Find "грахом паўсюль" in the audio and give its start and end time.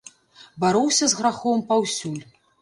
1.19-2.19